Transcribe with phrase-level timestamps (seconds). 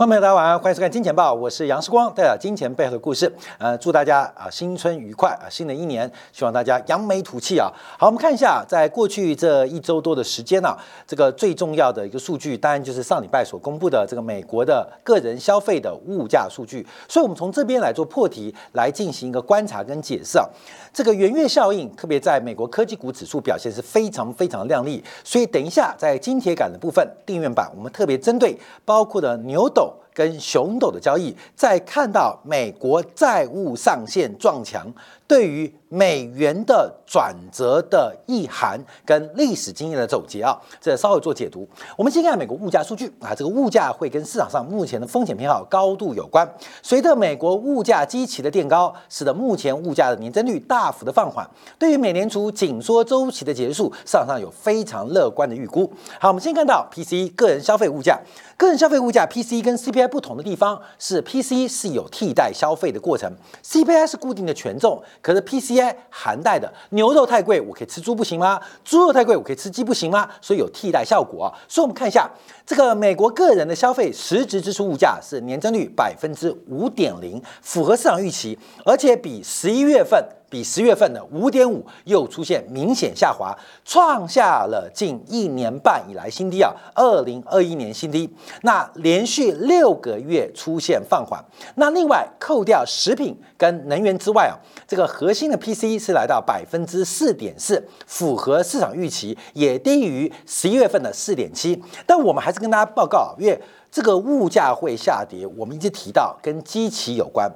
[0.00, 3.30] 观众朋友，大家晚上，欢迎收看《金钱报》，我是杨世光，带来金钱背后的故事。
[3.58, 7.70] 呃，祝大家啊新春愉快啊，新的一年，希望大家扬眉吐气啊。
[7.98, 10.74] 好，我们看一下，在过去这一周多的时间呢，
[11.06, 16.86] 这个最重要的一个数据，当然就是上礼拜所公布的这个美国的个人消费的物价数据。
[17.06, 20.46] 所以，我们从这边来做破题，来进行一个观察跟解释啊。
[20.94, 25.04] 这个圆月效应，特别在美国科技股指数表现是非常非常亮丽。
[25.22, 29.89] 所以，等一下在金铁杆的部分订阅版，我们特别针对包括的牛斗。
[29.90, 34.86] No, 跟熊斗的交易，在看到美国债务上限撞墙，
[35.26, 41.66] 对于美元的转折的意涵跟历史经验的总结啊，这稍微做解读。
[41.96, 46.46] 我们先看美国物价数据啊，这个物价会跟市场上目前的风险偏好高度有关。
[46.82, 51.48] 随着美国物价基期的垫高，使得目前物价的年增率大幅的放缓。
[51.78, 55.90] 对于美联储紧缩周期的结束，市场上有非常乐观的预估。
[56.20, 58.20] 好，我们先看到 PC 个人消费物价。
[58.58, 63.32] 个人消费物价 P C 跟 CPI 不同的地方是，P C 是有替代消费的过程
[63.64, 68.60] ，CPI 是固定的权重，可是 PCI 含带的牛肉太贵，我可以吃猪不行吗？
[68.84, 70.28] 猪肉太贵，我可以吃鸡不行吗？
[70.42, 71.48] 所以有替代效果啊。
[71.68, 72.28] 所以我们看一下
[72.66, 80.22] 这个美国个人的消费实质支出物价是年增率百分之五点零，符合市场预期，而且比十一月份。
[80.50, 88.28] 比十月份的五点五又出现明显下滑，创下了近一年半以来新低啊，二零二一年新低。
[88.62, 91.42] 那连续六个月出现放缓。
[91.76, 101.80] 那另外扣掉食品跟能源之外啊，这个核心的 P C 是来到百分之四点四，符合市场预期，也低于十一月份的四点七。
[102.04, 107.48] 但我们还是跟大家报告，因为这个物价会下跌，我们一直提到跟基期有关。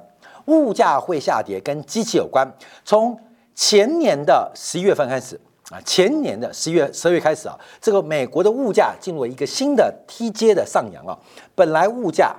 [0.45, 2.47] 物价会下跌，跟机器有关。
[2.83, 3.19] 从
[3.53, 11.17] 前年的十一月份开始啊，前年的十一月、十二月开始啊，这个美国的物价进入一个新的梯阶的上扬啊。
[11.55, 12.35] 本来物价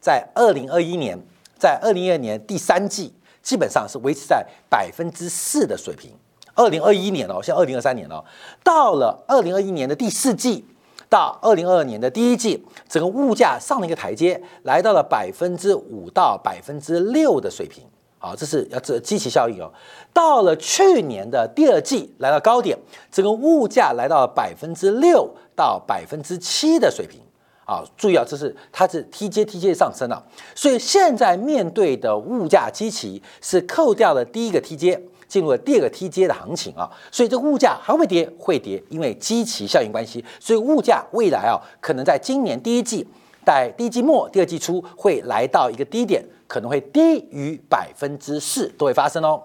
[0.00, 1.18] 在二零二一年，
[1.58, 6.12] 在二零二二年第三季基本上是维持在百分之四的水平。
[6.54, 8.24] 二零二一年哦，现在二零二三年了，
[8.62, 10.64] 到了二零二一年的第四季。
[11.08, 17.84] 到二零二二年的第一季，整个物价上了一个台阶，来到了百分之五到百分之六的水平。
[18.18, 19.72] 好，这是要这积极效应哦。
[20.12, 22.76] 到了去年的第二季，来到高点，
[23.12, 27.20] 整个物价来到了百分之六到百分之七的水平。
[27.64, 30.20] 啊，注意啊，这是它是梯阶梯阶上升了。
[30.54, 35.00] 所以现在面对的物价基期是扣掉了第一个梯阶。
[35.28, 43.06] 进入了第二个梯阶的行情啊，所以这物价还会跌，会跌，因为基期效应关系，所以物价未来啊，可能在今年第一季、
[43.44, 49.42] 在第一季末、第二季初会来到一个低点，可能会低于百分之四都会发生哦，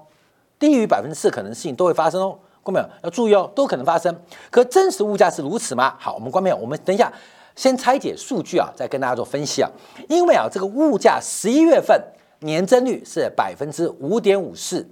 [0.57, 4.15] 低于百分之四可能性都会发生哦，观众朋友要注意哦，都可能发生。
[4.49, 5.95] 可真实物价是如此吗？
[5.99, 7.11] 好，我们观众朋友，我们等一下
[7.55, 9.69] 先拆解数据啊，再跟大家做分析啊，
[10.07, 12.01] 因为啊，这个物价十一月份
[12.39, 14.89] 年增率是百分之五点五四。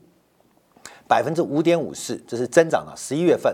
[1.11, 2.93] 百分之五点五四，这是增长了。
[2.95, 3.53] 十一月份、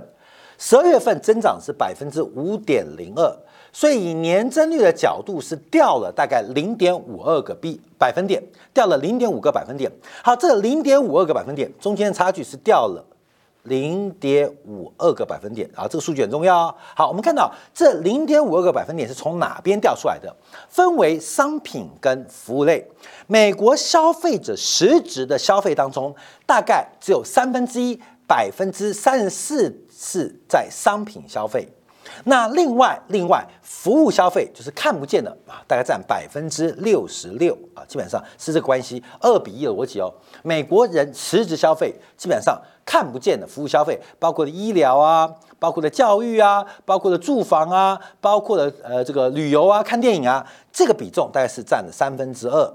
[0.60, 3.36] 十二月份增长是百分之五点零二，
[3.74, 8.44] 所以以年增率的角度是掉了大概零点五二个 B 百分点，
[8.76, 9.92] 掉了零点五个百分点。
[10.24, 13.04] 好，这零点五二个百分点中间的差距是掉了。
[13.68, 16.68] 零点五二个百分点啊，这个数据很重要。
[16.68, 20.36] 哦好，我们看到这零点五二个百分点是从哪边掉出来的？
[20.70, 22.86] 分为商品跟服务类。
[23.28, 31.68] 美国消费者实质的消费当中，大概只有三分之一，百分之三十四是在商品消费。
[32.26, 40.14] 那另外，另外服务消费就是看不见的啊，大概占百分之六十六啊，基本上是这个关系，二比一的逻辑哦。
[40.44, 45.30] 美国人实质消费基本上看不见的服务消费，包括了医疗啊，
[45.60, 52.74] 包括了教育啊，包括了住房啊，包括了呃这个旅游啊、看电影啊，这个比重大概是占了三分之二。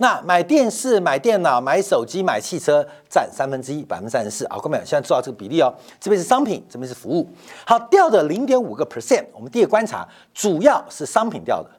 [0.00, 4.44] 那买电视、买电脑、买手机、买汽车占三分之一，百分之三十四。
[4.46, 5.74] 啊，各位现在知道这个比例哦。
[6.00, 7.28] 这边是商品，这边是服务。
[7.66, 9.26] 好，掉的零点五个 percent。
[9.32, 11.70] 我们第一个观察，主要是商品掉的，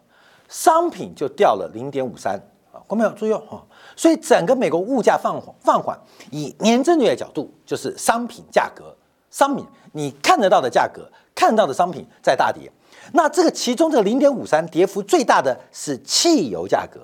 [0.50, 2.36] 商品就掉了零点五三。
[2.74, 3.63] 啊，各位要注意哦。
[3.95, 5.98] 所以整个美国物价放缓，放缓，
[6.30, 8.94] 以年增率的角度，就是商品价格，
[9.31, 12.69] 商品你看得到的价格，看到的商品在大跌。
[13.13, 17.00] 那这个其中这个零点五三跌幅最大的是汽油价格。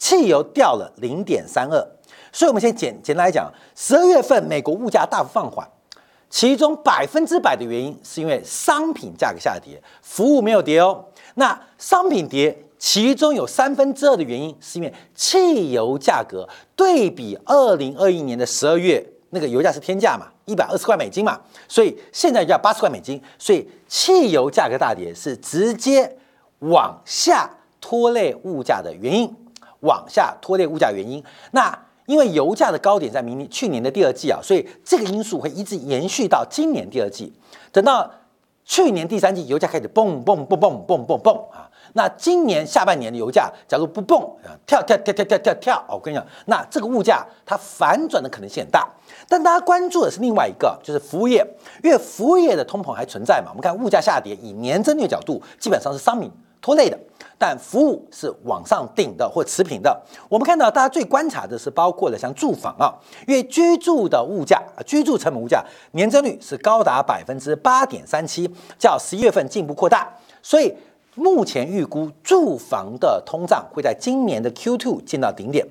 [0.00, 1.78] 汽油掉了零点三二，
[2.32, 5.68] 所以我们先简简单来讲，十二月份美国物价大幅放缓，
[6.30, 11.04] 其中百分之百的原因是因为商品价格下跌，服务没有跌哦。
[11.34, 21.38] 那商品跌，其中有三分之二的原因是因为汽油价格对比二零二一年的十二月那个油价是天价嘛，一百二十块美金嘛，
[21.68, 26.16] 所以现在要八十块美金，所以汽油价格大跌是直接
[26.60, 27.50] 往下。
[27.82, 29.34] 拖累物价的原因，
[29.80, 31.22] 往下拖累物价原因。
[31.52, 37.32] 那因为油价的高点在明年去年的第二季啊，所以这个因素会一直延续到今年第二季。
[37.70, 38.10] 等到
[38.64, 48.88] 去年第三季油价开始蹦蹦蹦蹦蹦蹦蹦啊，那今年下半年的油价假如不蹦啊，跳跳跳跳跳跳跳，我跟你讲，那这个物价它反转的可能性很大。
[49.28, 51.44] 但大家关注的是另外一个，就是服务业，
[51.82, 53.50] 因为服务业的通膨还存在嘛。
[53.50, 56.30] 我们看物价下跌，以年增率角度，基本上是商品
[56.60, 56.98] 拖累的，
[57.40, 59.98] 但服务是往上顶的或持平的。
[60.28, 62.92] 我们看到大家最观察的是包括了像住房啊，
[63.26, 68.46] 因为居住的物价，居住成本物价年增率是高达百分之八点三七，
[68.78, 70.06] 较十一月份进一步扩大，
[70.42, 70.70] 所以
[71.14, 75.66] 目前预估住房的通胀会在今年的 Q two 见到顶点。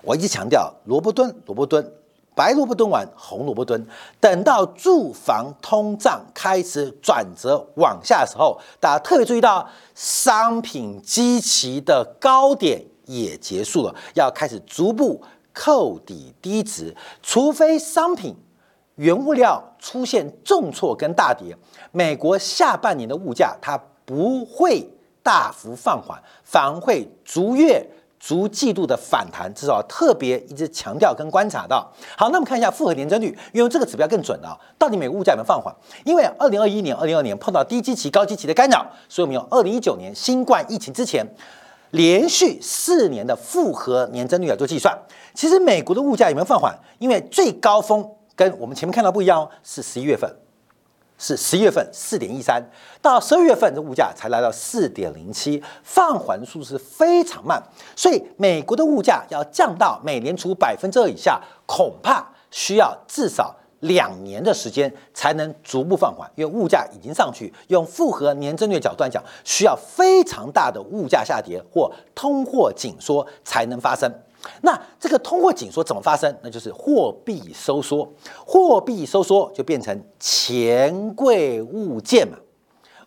[0.00, 1.92] 我一直强调萝卜蹲，萝卜蹲。
[2.38, 3.84] 白萝卜蹲完，红萝卜蹲。
[4.20, 15.20] 等到住房通胀开始转折往下的时候，大家特别注意到，商品基期的高点也结束了，要开始逐步
[15.52, 16.94] 扣底低值。
[17.20, 18.36] 除非商品
[18.94, 21.56] 原物料出现重挫跟大跌，
[21.90, 24.88] 美国下半年的物价它不会
[25.24, 27.84] 大幅放缓，反而会逐月。
[28.18, 31.90] 逐季度的反弹，至少特别一直强调跟观察到。
[32.16, 34.58] 好，那我们看一下复合年增率，因为这个指标更准啊。
[34.76, 35.74] 到底美国物价有没有放缓？
[36.04, 41.24] 因为二零二一年、二零二年碰到低基期、高基期的干扰，所以我们用二零一九年新冠疫情之前
[41.90, 44.96] 连续四年的复合年增率来做计算。
[45.34, 46.76] 其实美国的物价有没有放缓？
[46.98, 48.04] 因为最高峰
[48.34, 50.28] 跟我们前面看到不一样哦，是十一月份。
[51.18, 52.62] 是十一月份四点一三，
[53.02, 57.60] 到十二月份这物价才来到四点零七，放缓速度是非常慢，
[57.96, 74.08] 所以美国的物价要降到美联储百分之二以下，恐怕需要至少两年的时间才能逐步放缓，因为物价已经上去，用复合年增率角度来讲，需要非常大的物价下跌或通货紧缩才能发生。
[74.62, 76.34] 那这个通货紧缩怎么发生？
[76.42, 78.08] 那就是货币收缩，
[78.44, 82.36] 货币收缩就变成钱贵物贱嘛，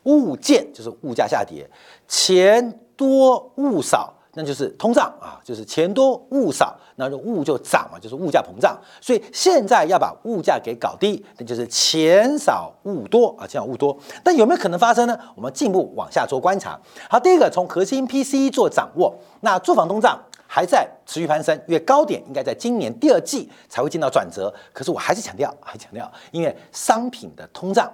[0.04, 1.70] 物贱就是物价下跌，
[2.08, 8.80] 钱多物少，那就是通胀啊，就是钱多物少，那就物就涨嘛，就是物价膨胀。
[9.02, 13.98] 所以现在要把物价给搞低，那就是钱少物多啊，钱少物多。
[14.24, 15.18] 但有没有可能发生呢？
[15.36, 16.80] 我们进一步往下做观察。
[17.10, 20.20] 好，第一个从核心 P C 做掌握，那住房通胀。
[20.54, 24.54] 还在持续攀升，因为高点应该在今年第二季才会见到转折。
[24.74, 27.90] 可是我还是强调，还强调，因为商品的通胀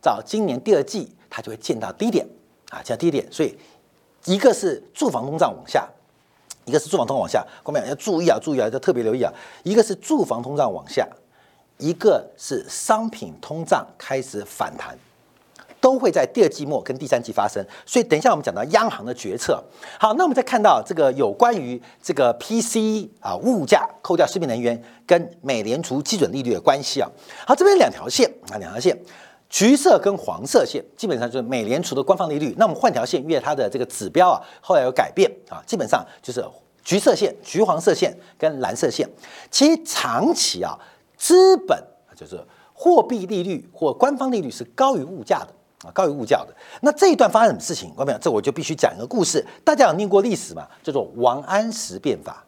[0.00, 2.24] 到今年第二季它就会见到低点
[2.70, 3.26] 啊，见到低点。
[3.32, 3.58] 所以
[4.24, 5.84] 一个是住房通胀往下，
[6.64, 9.32] 一个是住房通胀往下，各位要注意啊，注意啊，要特别留意啊。
[9.64, 11.08] 一个是住房通胀往下，
[11.78, 14.96] 一个是商品通胀开始反弹。
[15.86, 19.62] 都会在第二季末跟第三季发生，所以等一下我们讲到央行的决策。
[20.00, 27.08] 好，那我们再看到这个有关于这个 P C 啊物价扣掉食品能源跟美联储基准利率的关系啊。
[27.46, 28.98] 好，这边两条线啊，两条线，
[29.48, 32.52] 橘色跟黄色线基本上就是美联储的官方利率。
[32.58, 36.44] 那我们换条线，因为它的这个指标啊后来有改变啊，基本上就是
[36.82, 39.08] 橘色线、橘黄色线跟蓝色线。
[39.52, 40.76] 其实长期啊，
[41.16, 41.80] 资本
[42.16, 42.44] 就是
[42.74, 45.48] 货币利率或官方利率是高于物价的。
[45.84, 46.48] 啊，高于物价的
[46.80, 47.92] 那这一段发生什么事情？
[47.96, 49.44] 我讲，这我就必须讲一个故事。
[49.62, 50.66] 大家有念过历史嘛？
[50.82, 52.42] 叫做王安石变法。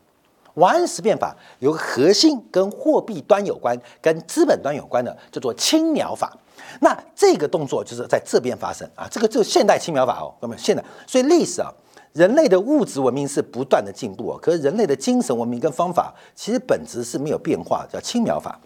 [0.54, 6.36] 王安石变法有个核心跟货币端有关、跟资本端有关的，叫做青苗法。
[6.80, 9.06] 那这个动作就是在这边发生啊。
[9.08, 10.82] 这个就是现代青苗法哦，各位，现代。
[11.06, 11.72] 所以历史啊，
[12.12, 18.58] 人类的物质文明是不断的进步啊，可是人类的精神文明跟方法其实本质是没有变化，叫青苗法。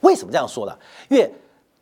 [0.00, 0.74] 为什么这样说呢？
[1.10, 1.30] 因为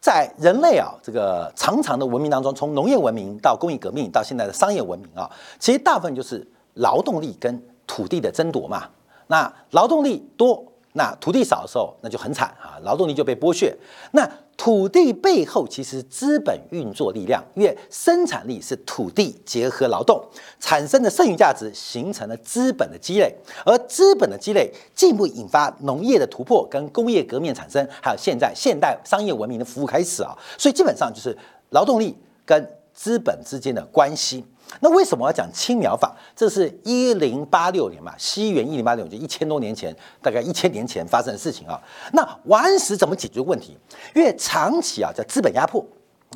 [0.02, 5.30] 在人类啊这个长长的文明当中，从农业文明到工业革命到现在的商业文明啊，
[5.60, 6.44] 其实大部分就是
[6.74, 8.88] 劳动力跟土地的争夺嘛。
[9.28, 10.62] 那劳动力多。
[10.94, 13.74] 那土地少的时候，那就很惨啊，劳动力就被剥削。
[14.12, 20.22] 那土地背后其实资本运作力量，因为生产力是土地结合劳动
[20.60, 23.34] 产生的剩余价值，形成了资本的积累，
[23.64, 30.36] 而资本的积累进一步引发农业的突破跟工业革命产生，还有现在现代商业文明的服务开始啊。
[30.58, 31.36] 所以基本上就是
[31.70, 34.44] 劳动力跟资本之间的关系。
[34.80, 36.14] 那为什么要讲青苗法？
[36.34, 41.80] 这是一零八六年嘛，西元一零八六年，就一千多年前，大概一千年前发生的事情啊。
[42.12, 43.76] 那王安石怎么解决问题？
[44.14, 45.84] 因为长期啊，在资本压迫，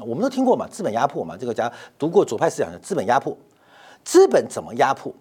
[0.00, 3.36] 我们都听过嘛，资本压迫嘛，这个家读过左派思想的资本压迫，
[4.04, 5.12] 资本怎么压迫？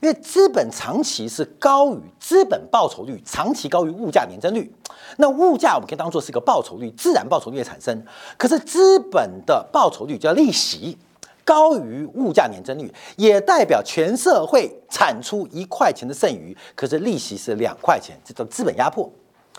[0.00, 4.70] 因为资本长期是高于资本报酬率，长期高于物价年增率。
[5.16, 8.04] 那物价我们可以当做是一个报酬率，自然报酬率的产生。
[8.36, 10.98] 可是资本的报酬率叫利息。
[11.46, 19.08] 高于物价年增率，也代表全社会产出一块钱的剩余，可是利息是两块钱，这叫资本压迫，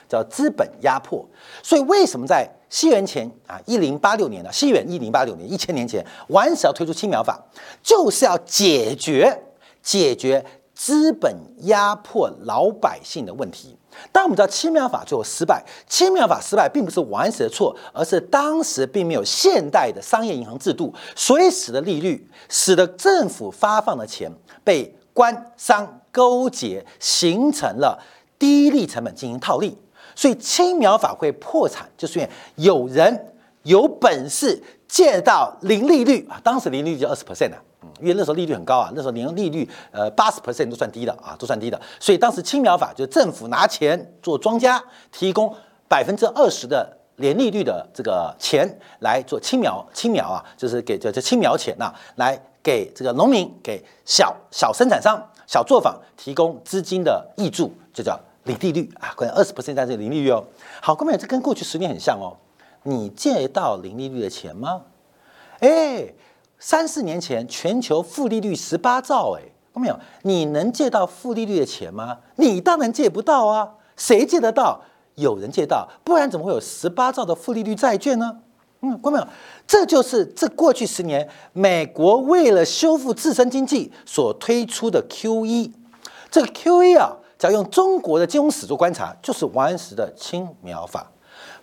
[0.09, 1.25] 叫资本压迫。
[1.63, 4.51] 所以为什么在西元前啊，一零八六年呢？
[4.51, 7.41] 西元一零八六年，一千年前，王石要推出青苗法，
[7.81, 9.43] 就是要解决
[9.81, 13.77] 解决资本压迫老百姓的问题。
[14.11, 24.31] 但我们知道青苗法最后失败，青苗法失败并不是王安石的错，而是当时并没有现代的商业银行制度，所以使得利率，使得政府发放的钱
[24.63, 27.99] 被官商勾结，形成了
[28.39, 29.77] 低利成本进行套利。
[30.15, 41.79] 所以青苗法会破产，就是因为有人有本事借到零利率啊，当时零利率就二十 percent 啊，嗯，因为那时候利率很高啊，那时候年利率呃八十 percent 都算低的啊，都算低的。
[41.99, 45.53] 所以当时青苗法就政府拿钱做庄家，提供
[45.87, 58.19] 百分之二十的年利率的这个钱来做青苗，青苗啊，就是给这这青苗钱呐，来给这个农民、给小小生产商、小作坊提供资金的益助，就叫。
[58.47, 60.41] 零利率啊，可能二十 percent 在这零利率哦。
[60.81, 62.31] 好，各位，这跟过去十年很像哦。
[62.87, 64.83] 你借到零利率的钱吗？
[65.59, 66.13] 哎，
[66.57, 69.41] 三四年前全球负利率十八兆，哎，
[69.73, 69.99] 看没有？
[70.23, 72.17] 你能借到负利率的钱吗？
[72.37, 73.73] 你当然借不到啊。
[73.97, 74.79] 谁借得到？
[75.15, 78.37] 有人借到，不然怎么会有十八兆的负利率债券呢？
[78.81, 79.27] 嗯，看到没有？
[79.67, 85.71] 这就是这过去十年美国为了修复自身经济所推出的 QE。
[86.31, 87.17] 这个 QE 啊。
[87.39, 91.11] 只要用中国的金融史做观察，就是王安石的青苗法，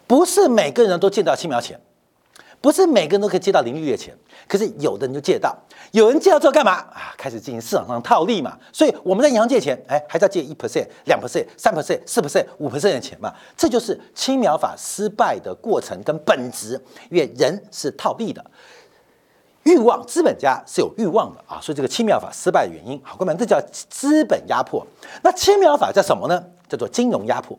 [0.07, 1.81] 不是每个人都借到青苗钱，
[2.61, 5.57] 不是每个人都可以借到零利率的钱，可是有的人就借到，
[5.93, 7.15] 有人借到之后干嘛啊？
[7.17, 8.59] 开始进行市场上套利嘛。
[8.73, 13.33] 所以我们在银行借钱，哎，还是要借一 percent、两 percent、三 percent、四 percent、五 percent 的钱嘛。
[13.57, 16.81] 这就是青苗法失败的过程跟本质，
[17.11, 18.45] 因为人是套利的。
[19.65, 24.87] 欲望，资本家是有欲望的啊，所以这个青苗法失败的原因，好，哥们，这叫资本压迫。
[25.23, 26.45] 那青苗法叫什么呢？
[26.69, 27.59] 叫做金融压迫。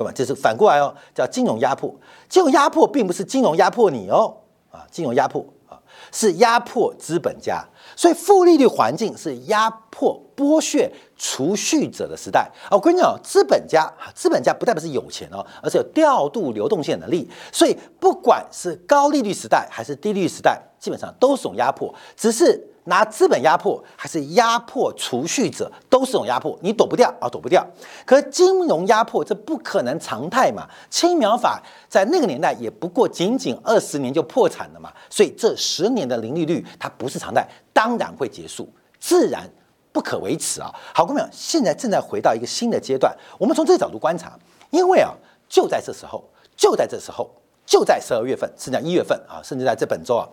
[0.00, 1.94] 哥们，这是反过来哦，叫金融压迫。
[2.26, 4.34] 金融压迫并不是金融压迫你哦，
[4.70, 5.78] 啊，金融压迫啊
[6.10, 7.62] 是压迫资本家。
[7.94, 12.72] 所以负利率环境是压迫、剥削储蓄者的时代啊！
[12.72, 17.30] 我跟你讲，资本家，资本家不代表是有钱哦，而是有调度流动性能力。
[17.52, 22.68] 所以不管是高利率时代还是低利率时代，基本上都是种压迫，只是。
[22.90, 27.64] 拿资本压迫还是压迫储蓄者，都是种压迫，你躲不掉啊，躲不掉。
[28.04, 30.68] 可金融压迫这不可能常态嘛？
[30.90, 38.68] 青苗法在那个年代也不过仅仅二十年就破产了嘛，所以这十年的零利率它不是常态，当然会结束，
[38.98, 39.48] 自然
[39.92, 40.74] 不可维持啊。
[40.92, 44.36] 好，各位朋友，现在正在回到一个新的阶段，我们从这个角度观察，
[44.70, 45.14] 因为啊，
[45.48, 47.30] 就在这时候，就在这时候，
[47.64, 50.26] 就在十二月份，甚至一月份啊，甚至在这本周啊，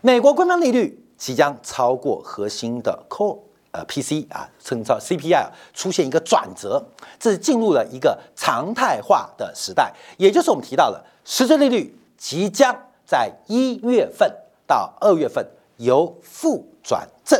[0.00, 1.04] 美国官方利率。
[1.20, 3.36] 即将超过核心的 core
[3.72, 6.82] 呃 PC 啊，称超 CPI 出现一个转折，
[7.18, 12.74] 这是进入了一个常态化的时代，也就是我们提到的实质利率即将
[13.06, 14.34] 在一月份
[14.66, 15.46] 到二月份
[15.76, 17.38] 由负转正，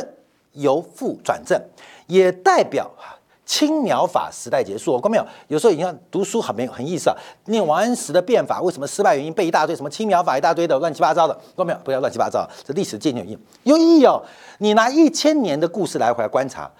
[0.51, 1.59] 由负转正，
[2.05, 3.17] 也代表啊。
[3.45, 5.25] 青苗法时代结束，我看没有？
[5.47, 7.15] 有时候你看读书很没有很意思啊。
[7.45, 11.79] 念王安石的变法，为什么失败原因背一大堆，什么青苗法一大堆的乱七八糟的，看没有？
[11.83, 14.23] 不要乱七八糟，这历史见有意有意义哦。
[14.59, 16.71] 你拿一千年的故事来回来观察，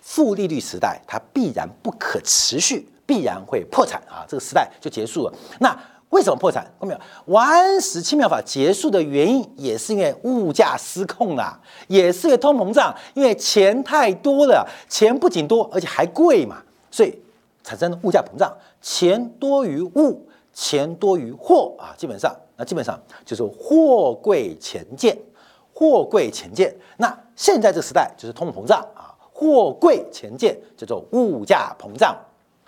[0.00, 5.32] 负利率时代它必然不可持续，必然会破产啊，这个时代就结束了。
[5.58, 5.76] 那。
[6.10, 6.64] 为什么破产？
[6.78, 7.00] 看到没有？
[7.26, 17.16] 王安石青苗法结束的原因，也是因为物价失控啦，也是因为通膨胀，因为钱太多了，钱不仅多，而且还贵嘛，所以
[17.62, 18.52] 产生物价膨胀，
[18.82, 25.16] 钱多于物，钱多于货啊，基本上，那基本上就是货贵钱贱，
[25.72, 26.74] 货贵钱贱。
[26.96, 32.16] 那现在这个时代就是通膨胀啊，货贵钱贱，叫做物价膨胀，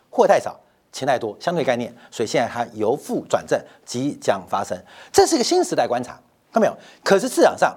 [0.09, 0.57] 货太少。
[0.93, 4.79] 钱太多，相对概念，所以现在它由负转正即将发生，
[5.11, 6.13] 这是一个新时代观察，
[6.53, 6.77] 看到没有？
[7.03, 7.75] 可是市场上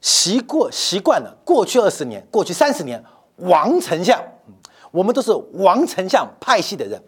[0.00, 3.02] 习过习惯了过去二十年、过去三十年
[3.36, 4.22] 王丞相，
[4.90, 7.00] 我们都是王丞相派系的人，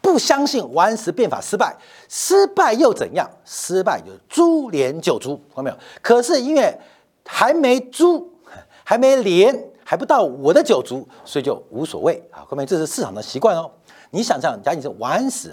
[0.00, 1.76] 不相信王安石变法失败，
[2.08, 3.30] 失败又怎样？
[3.44, 5.76] 失败就株连九族，看到没有？
[6.00, 6.78] 可是因为
[7.26, 8.32] 还没株，
[8.82, 13.68] 还没连，还不到我的九族，所以就无所谓啊，后面这是市场的习惯哦。
[14.10, 15.52] 你想象，假如你是王安石，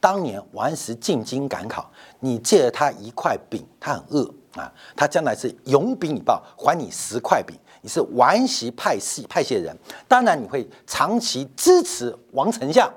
[0.00, 7.54] 当年王安石进京赶考，你借了他一块饼，他很饿啊，他将来是永比你报，还你十块饼。
[7.82, 9.76] 你是王安石派系派系的人，
[10.08, 12.90] 当然你会长期支持王丞相，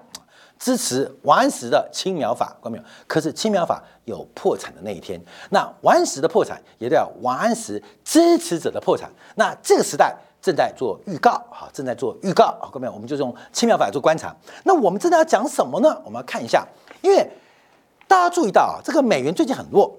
[0.58, 2.84] 支持王安石的青苗法，看到没有？
[3.06, 9.12] 可是青苗法有破产的那一天，那王安石的破产也代表王安石支持者的破产。
[9.36, 10.15] 那这个时代
[10.47, 12.93] 正在做预告，好，正在做预告，看到没有？
[12.93, 14.33] 我们就用轻描法来做观察。
[14.63, 16.01] 那我们真的要讲什么呢？
[16.05, 16.65] 我们要看一下，
[17.01, 17.29] 因为
[18.07, 19.93] 大家注意到啊，这个美元最近很弱。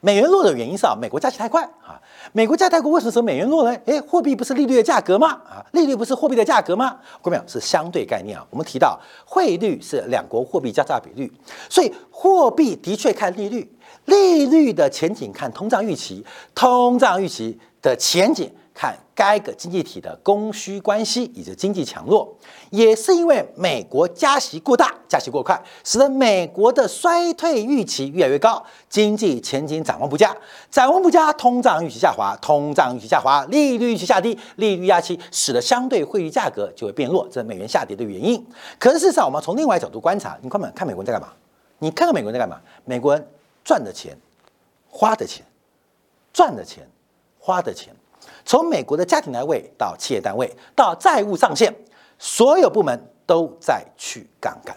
[0.00, 1.94] 美元弱的原因是啊，美国加息太快啊。
[2.32, 3.76] 美国加息太快，为什么说美元弱呢？
[3.84, 5.28] 诶，货币不是利率的价格吗？
[5.48, 6.96] 啊，利率不是货币的价格吗？
[7.22, 8.44] 各位，是相对概念啊。
[8.50, 11.32] 我们提到汇率是两国货币交叉比率，
[11.70, 13.77] 所以货币的确看利率，
[14.08, 16.24] 利率的前景看通胀预期，
[16.54, 18.50] 通胀预期的前景。
[18.80, 22.32] 看该个经济体的供需关系以及经济强弱，
[22.70, 30.32] 也是因为美国加息过大、加息过快，使得美国的衰退预期越来越高，经济前景展望不佳，
[30.70, 38.46] 展望不佳，通胀预期下滑，通胀预期下滑，利率预期下低，利率压期，使得相对汇率价格就会变弱，这是美元下跌的原因。
[38.78, 41.34] 可是事实上，我们从另外角度观察，你看看美国人在干嘛？
[41.80, 42.60] 你看看美国人在干嘛？
[42.84, 43.26] 美国人
[43.68, 44.16] 赚的钱、
[44.88, 45.44] 花的钱、
[46.32, 46.88] 赚的钱、
[47.38, 47.94] 花的钱。
[48.42, 51.70] 从美国的家庭单位到企业单位到债务上限，
[52.18, 54.74] 所有部门都在去杠杆，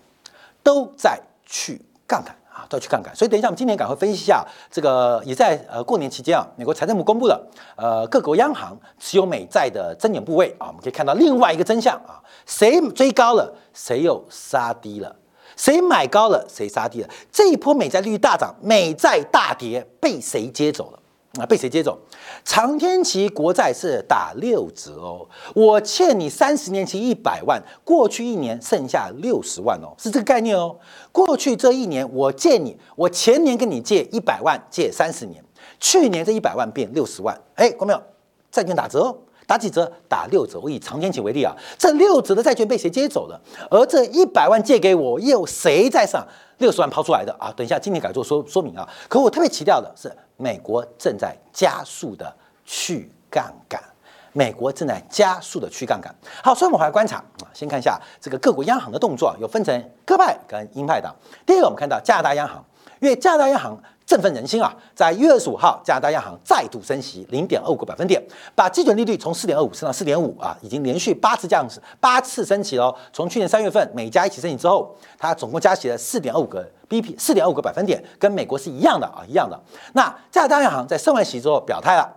[0.62, 3.16] 都在去杠杆啊，都去杠杆。
[3.16, 15.16] 所以等一下我们今天赶快分析一下这个，也在呃过年期间啊，美国财政部公布了呃各国央行持有美债的增减部位啊，我们可以看到另外一个真相啊，谁追高了，谁又杀低了，
[15.56, 17.10] 谁买高了，谁杀低了。
[17.32, 21.00] 这一波美债利率大涨，美债大跌，被谁接走了？
[21.40, 21.98] 啊，被谁接走？
[22.44, 30.76] 长天期国债是打六折哦，我欠你三十年期一百万，过去一年剩下六十万哦，是这个概念哦。
[31.14, 35.42] 过去这一年我借你，我前年跟你借一百万，借三十年，
[35.80, 38.04] 去年这一百万变六十万，哎，看到没有？
[38.52, 39.18] 债券打折哦。
[39.52, 39.92] 打几折？
[40.08, 40.58] 打六折。
[40.62, 43.38] 我以长天期为例啊，这六折的债券被谁接走了？
[43.70, 46.26] 而这一百万借给我，又谁在上
[46.60, 47.52] 六十万抛出来的啊？
[47.54, 48.88] 等一下，今天改做说说明啊。
[49.10, 53.84] 可我特别强调的是，美国正在加速的去杠杆，
[54.32, 56.16] 美国正在加速的去杠杆。
[56.42, 61.14] 好，所以我们回来观察啊，先看一下这个各国央行的动作，有分成鸽派跟鹰派的。
[61.46, 62.64] 第一个，我们看到加拿大央行，
[63.02, 63.78] 因为加拿大央行。
[64.12, 64.76] 振奋人心啊！
[64.94, 68.22] 在一月二十五号，加拿大央行再度升息零点二五个百分点，
[68.54, 72.94] 把基准利率从四点二五升到四点五啊，已经连续八次降息，八次升息了。
[73.14, 79.58] 从去年三月份美加一起升息之后，它总共加息了四点二五个 BP，四点二五个百分点，跟美国是一样的啊，一样的。
[79.94, 82.14] 那加拿大央行在升完息之后表态了，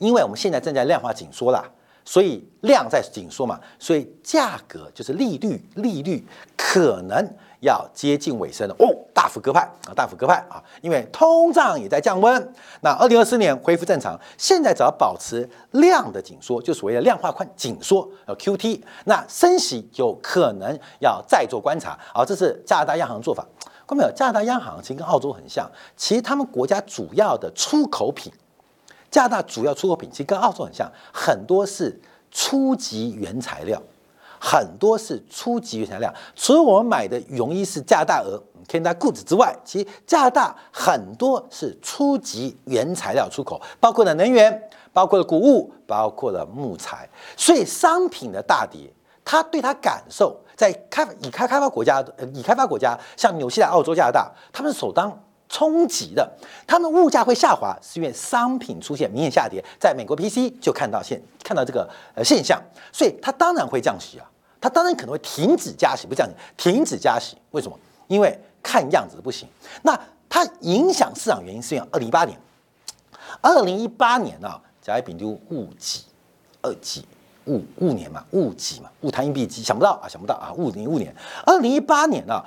[0.00, 1.64] 因为我们现在正在量化紧缩了，
[2.04, 6.26] 所以量在紧缩嘛，所以价格就是利率，利率
[6.56, 7.32] 可能。
[7.60, 12.52] 要接近尾声了哦，大幅鸽派啊，大幅鸽派啊，因为通胀也在降温。
[12.80, 22.24] 那二零二四年恢复正常，现在只要保持量的紧缩，就所谓的量化宽紧缩，呃 QT，那升息有可能要再做观察啊。
[22.24, 23.46] 这是加拿大央行做法。
[23.86, 24.12] 看到没有？
[24.14, 28.32] 加拿大央行其实跟澳洲很像，其实他们国家主要的出口品，
[29.10, 33.82] 加拿大主要出口品其实跟澳洲很像，很多是初级原材料。
[34.40, 47.06] 很多是初级原材料，除了我们买的羽绒衣是加拿大鹅 Canada g o o d 之外，其实加拿大很多是初级原材料出口，包括了能源，包括了谷物，包括了木材。
[47.36, 48.90] 所以商品的大跌，
[49.24, 55.10] 他对他感受，在开已开开发国家，呃，已开发国家，像纽西兰、澳洲、加拿大，他们是首当
[55.50, 56.32] 冲击的，
[56.64, 59.62] 他们物价会下滑，是因为商品出现明显下跌。
[59.80, 64.24] 在美国 PC 就看到现看到这个呃现象，所以它当然会降息啊。
[64.60, 67.76] 它当然可能会停止加息，不降息停止加息，为什么？
[68.06, 69.48] 因为看样子不行。
[69.82, 72.38] 那它影响市场原因是因为二零一八年，
[73.40, 74.48] 二零一八年呢，
[74.80, 76.04] 甲乙丙丁戊己
[76.62, 77.04] 二己
[77.46, 81.12] 戊戊年嘛，戊己嘛，戊贪阴币己，想不到啊，想不到啊，戊零戊年，
[81.44, 82.40] 二零一八年呢。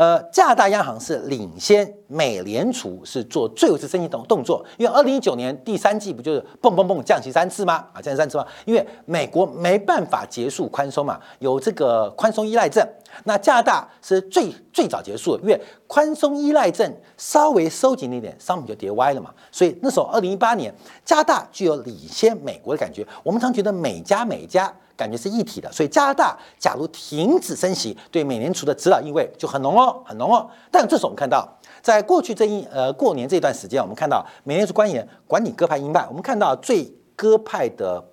[0.00, 7.84] 呃，加拿大央行是领先美联储是做最后一次升息动动作，因为二零一九年第三季不就是蹦蹦蹦降息三次吗？
[7.92, 8.46] 啊，降息三次吗？
[8.64, 12.82] 因为美国没办法结束宽松嘛，有这个宽松依赖症。
[13.24, 19.30] 那加拿大是最最早结束，因为宽松依赖症稍微收紧一点，商品就跌歪了嘛。
[19.52, 23.06] 所以那时候二零一八年，加拿大具有领先美国的感觉。
[23.22, 24.74] 我们常觉得美加美加。
[25.00, 30.46] 感觉是一体的，所以加拿大假如停止升息，对美联储的指导意味就很浓哦，很浓哦。
[30.70, 31.48] 但这时候我们看到，
[31.80, 36.84] 在过去这一呃过年这段时间，我们看到美联储官员管理鸽派鹰派，我们看到最
[37.16, 38.04] 鸽派的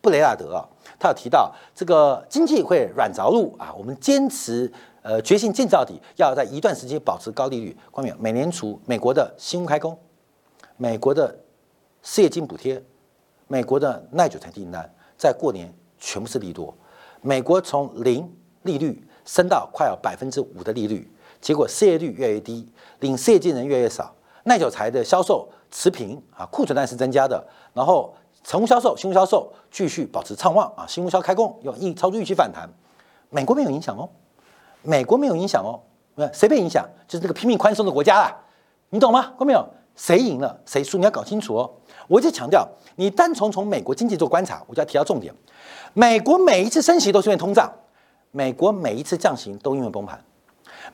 [0.00, 0.66] 布雷纳德啊，
[0.98, 4.72] 他有提到这个经济会软着陆啊，我们坚持
[5.02, 7.76] 呃决心建造底，要在一段时间保持高利率。
[7.90, 9.98] 关于美联储、美国的新屋开工、
[10.78, 11.36] 美国的
[12.02, 12.82] 失业金补贴、
[13.46, 15.70] 美国的耐久材订单，在过年。
[16.00, 16.74] 全部是利多，
[17.20, 18.28] 美国从零
[18.62, 21.08] 利率升到快要百分之五的利率，
[21.40, 22.66] 结果失业率越来越低，
[23.00, 24.12] 领失业金人越来越少，
[24.44, 32.68] 耐久材的销售持平啊，库存量是增加的，然后成屋销售、新屋销售继续保持畅旺啊，新屋销开工有预超出预期反弹，
[33.28, 34.08] 美国没有影响哦，
[34.82, 35.78] 美国没有影响哦，
[36.32, 36.88] 谁被影响？
[37.06, 38.36] 就是这个拼命宽松的国家啦，
[38.88, 39.34] 你懂吗？
[39.38, 39.64] 看没有？
[40.00, 40.96] 谁赢了谁输？
[40.96, 41.70] 你要搞清楚哦。
[42.08, 45.32] 我一直强调，你单从从美国经济做观察，我就要提到重点：
[45.92, 47.70] 美国每一次升息都是因为通胀，
[48.30, 50.18] 美国每一次降息都因为崩盘，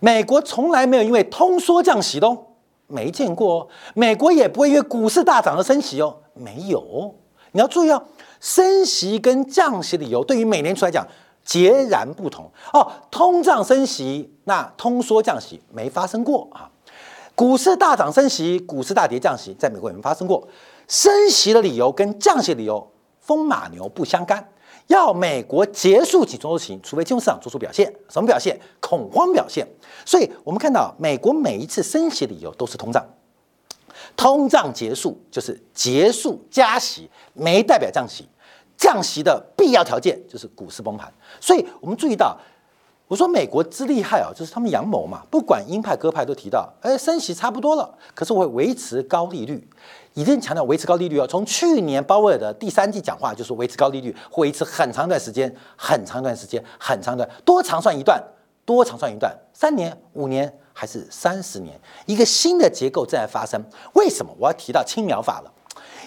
[0.01, 2.37] 美国从来没有因为通缩降息的哦，
[2.89, 3.69] 没见过哦。
[3.95, 7.15] 美国也不会因为股市大涨而升息哦，没有。
[7.53, 8.03] 你要注意哦，
[8.41, 11.07] 升息跟降息的理由对于美联储来讲
[11.45, 12.91] 截然不同哦。
[13.09, 16.69] 通胀升息，那通缩降息没发生过啊。
[17.37, 20.49] 股市大涨升息，股市大跌降息，在美国也没发生过。
[20.89, 24.49] 升息的理由跟降息的理由风马牛不相干。
[24.87, 28.59] 要美国结束紧缩周期，除非金融市场做出表现，什么表现？
[28.81, 29.69] 恐慌表现。
[30.07, 33.05] 所以我们看到美国每一次升息的理由都是通胀，
[34.17, 38.27] 通胀结束就是结束加息，没代表降息。
[38.79, 41.13] 降息的必要条件就是股市崩盘。
[41.39, 42.35] 所以我们注意到。
[43.09, 49.69] 我说美国之厉害啊，就是他们阳谋嘛，不管鹰派鸽派都提到，哎，升息差不多了，可是我会维持高利率，
[50.15, 51.27] 一定强调维持高利率哦。
[51.27, 58.21] 从去年鲍威尔的第三季讲话就是维持高利率，会维持很长一段时间，很长一段时间，很长的多长算一段，
[58.65, 63.63] 多长算一段，三年、五年还是三十年，一个新的结构正在发生。
[63.93, 65.53] 为什么我要提到青苗法了？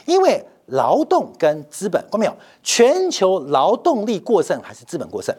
[0.05, 2.35] 因为劳动跟资本，看到没有？
[2.61, 5.33] 全球劳动力过剩还是资本过剩？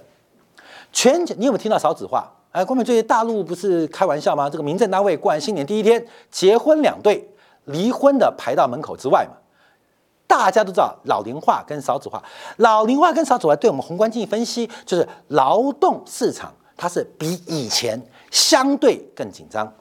[0.92, 2.32] 全球，你有没有听到少子化？
[2.52, 4.50] 哎，关美最近大陆不是开玩笑吗？
[4.50, 7.28] 这个民政单位过完新年第一天，结婚两对，
[7.66, 9.36] 离婚的排到门口之外嘛。
[10.26, 12.22] 大家都知道老龄化跟少子化，
[12.56, 18.00] 老龄化跟少子化对我们宏观经济分析，就是劳动市场它是比以前
[18.30, 19.72] 相对更紧张，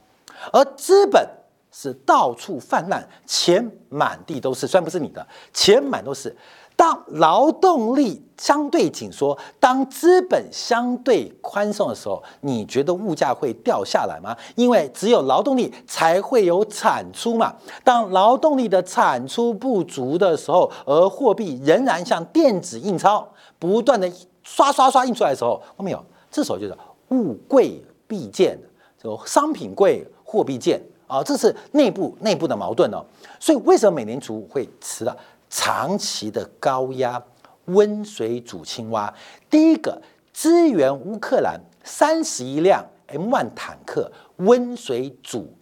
[0.51, 1.27] 而资本
[1.71, 6.35] 是到处泛滥，钱满地都是，虽然不是你的，钱满都是。
[6.79, 14.33] 当劳动力相对紧缩，当资本相对宽松的时候，你觉得物价会掉下来吗？
[14.55, 17.53] 因为只有劳动力才会有产出嘛。
[17.83, 23.27] 当劳动力的产出不足的时候，而货币仍然像电子印钞
[23.59, 24.09] 不断的
[24.43, 26.01] 刷刷刷印出来的时候，看没有？
[26.31, 26.73] 这时候就是
[27.09, 28.57] 物贵必贱，
[28.97, 33.03] 就商品贵，货币贱啊，这是内部内部的矛盾哦。
[33.37, 35.13] 所以为什么美联储会迟了？
[35.49, 37.21] 长期的高压
[37.65, 39.13] 温水煮青蛙。
[39.49, 45.53] 第一个支援乌克兰三十一辆 M1 坦克，温水煮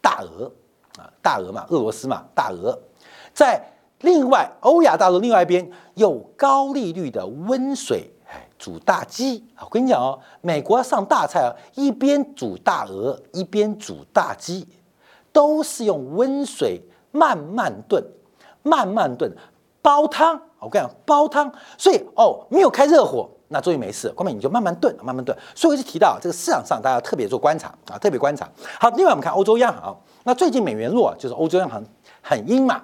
[0.00, 0.50] 大鹅
[0.98, 2.78] 啊，大鹅嘛，俄罗斯嘛，大鹅。
[3.34, 3.62] 在
[4.00, 14.66] 另外欧亚大陆另外一边，有高利率的温水哎煮大鸡我跟你讲哦，美国上大菜啊，一边煮大鹅，一边煮大鸡，
[15.32, 18.02] 都是用温水慢慢炖。
[18.62, 19.30] 慢慢炖，
[19.80, 20.40] 煲汤。
[20.58, 21.52] 我跟你讲，煲汤。
[21.76, 24.12] 所以哦，没有开热火，那终于没事。
[24.16, 25.36] 后面你就慢慢炖，慢慢炖。
[25.54, 28.48] 所以我就提到这个市场上，大家特别做观察啊，特别观察。
[28.78, 29.96] 好，另外我们看欧洲央行。
[30.24, 31.82] 那最近美元弱，就是欧洲央行
[32.20, 32.82] 很阴嘛。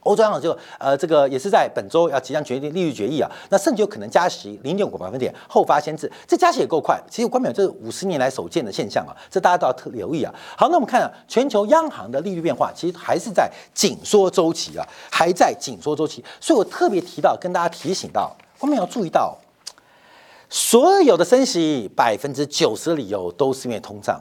[0.00, 6.98] 欧洲央行就呃，这个也是在本周要即将决定利率决议啊，那甚至有可能加息零点五个百分点，后发先至，这加息也够快。
[7.10, 10.34] 其实关表这是五十年来首见的现象啊，这大家都要特留意啊。
[10.56, 16.24] 好，那我们看啊全球央行的利率变化，其实还是在紧缩周期啊，还在紧缩周期。
[16.40, 19.36] 所以我特别提到，跟大家提醒到，后面要注意到，
[20.48, 24.18] 所有的升息百分之九十的理由都是因为通胀。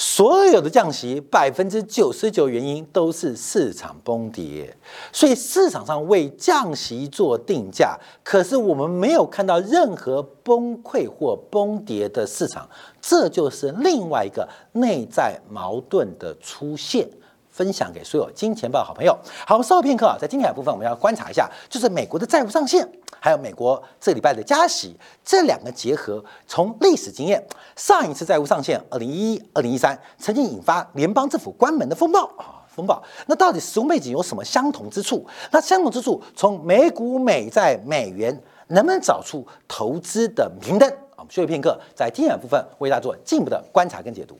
[0.00, 4.72] 所有的降息，百分之九十九原因都是市场崩跌，
[5.12, 17.10] 所以市场上为降息做定价，可是我们没有看到任何崩溃或崩跌的市场，这就是另外一个内在矛盾的出现。
[17.58, 19.18] 分享给所有金钱豹好朋友。
[19.44, 26.24] 好，稍后片刻啊，在今天的部分我们要观察一下，就是美国的债务上限，还有美国这礼拜的加息，这两个结合。
[26.46, 27.44] 从历史经验，
[27.74, 33.02] 上一次债务上限，二零一一、二零一三，曾经引发联邦政府关门的风暴啊，风暴。
[33.26, 35.26] 那到底时空背景有什么相同之处？
[35.50, 40.88] 那相同之处，从美股、美债、美元，能不能找出投资的明灯？
[41.16, 44.38] 我们休息片刻，在精彩部分为大家做进一步的观察跟解读。